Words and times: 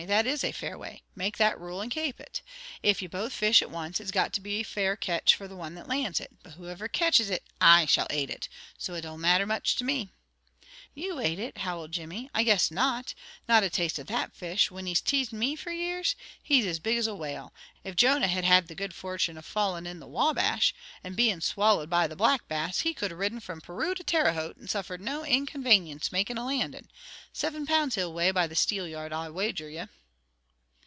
"That 0.07 0.25
is 0.25 0.43
a 0.43 0.51
fair 0.51 0.79
way. 0.79 1.03
Make 1.15 1.37
that 1.37 1.53
a 1.53 1.57
rule, 1.57 1.79
and 1.79 1.91
kape 1.91 2.19
it. 2.19 2.41
If 2.81 3.03
you 3.03 3.07
both 3.07 3.33
fish 3.33 3.61
at 3.61 3.69
once, 3.69 3.99
it's 3.99 4.09
got 4.09 4.33
to 4.33 4.41
be 4.41 4.55
a 4.59 4.63
fair 4.63 4.95
catch 4.95 5.35
for 5.35 5.47
the 5.47 5.55
one 5.55 5.75
that 5.75 5.87
lands 5.87 6.19
it; 6.19 6.31
but 6.41 6.53
whoever 6.53 6.87
catches 6.87 7.29
it, 7.29 7.43
I 7.61 7.85
shall 7.85 8.07
ate 8.09 8.31
it, 8.31 8.49
so 8.79 8.95
it 8.95 9.01
don't 9.01 9.21
much 9.21 9.39
matter 9.45 9.59
to 9.75 9.83
me." 9.83 10.09
"You 10.93 11.21
ate 11.21 11.39
it!" 11.39 11.59
howled 11.59 11.93
Jimnmy. 11.93 12.29
"I 12.35 12.43
guess 12.43 12.69
not. 12.69 13.13
Not 13.47 13.63
a 13.63 13.69
taste 13.69 13.97
of 13.97 14.07
that 14.07 14.35
fish, 14.35 14.69
when 14.71 14.87
he's 14.87 14.99
teased 14.99 15.31
me 15.31 15.55
for 15.55 15.71
years? 15.71 16.17
He's 16.43 16.65
as 16.65 16.79
big 16.79 16.97
as 16.97 17.07
a 17.07 17.15
whale. 17.15 17.53
If 17.85 17.95
Jonah 17.95 18.27
had 18.27 18.43
had 18.43 18.67
the 18.67 18.75
good 18.75 18.93
fortune 18.93 19.37
of 19.37 19.45
falling 19.45 19.85
in 19.85 20.01
the 20.01 20.07
Wabash, 20.07 20.75
and 21.01 21.15
being 21.15 21.39
swallowed 21.39 21.89
by 21.89 22.07
the 22.07 22.17
Black 22.17 22.45
Bass, 22.49 22.81
he 22.81 22.93
could 22.93 23.11
have 23.11 23.19
ridden 23.21 23.39
from 23.39 23.61
Peru 23.61 23.95
to 23.95 24.03
Terre 24.03 24.33
Haute, 24.33 24.57
and 24.57 24.69
suffered 24.69 24.99
no 24.99 25.23
inconvanience 25.23 26.11
makin' 26.11 26.37
a 26.37 26.45
landin'. 26.45 26.89
Siven 27.31 27.65
pounds 27.65 27.95
he'll 27.95 28.11
weigh 28.11 28.31
by 28.31 28.45
the 28.45 28.55
steelyard 28.55 29.13
I'll 29.13 29.31
wager 29.31 29.69
you." 29.69 29.87